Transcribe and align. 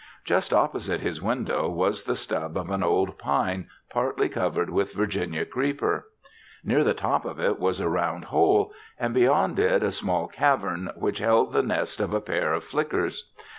Just 0.25 0.51
opposite 0.51 1.01
his 1.01 1.21
window 1.21 1.69
was 1.69 2.05
the 2.05 2.15
stub 2.15 2.57
of 2.57 2.71
an 2.71 2.81
old 2.81 3.19
pine 3.19 3.69
partly 3.91 4.29
covered 4.29 4.71
with 4.71 4.93
Virginia 4.95 5.45
creeper. 5.45 6.07
Near 6.63 6.83
the 6.83 6.95
top 6.95 7.23
of 7.23 7.39
it 7.39 7.59
was 7.59 7.79
a 7.79 7.87
round 7.87 8.25
hole 8.25 8.73
and 8.97 9.13
beyond 9.13 9.59
it 9.59 9.83
a 9.83 9.91
small 9.91 10.27
cavern 10.27 10.89
which 10.95 11.19
held 11.19 11.53
the 11.53 11.61
nest 11.61 11.99
of 12.01 12.15
a 12.15 12.19
pair 12.19 12.51
of 12.51 12.63
flickers. 12.63 13.29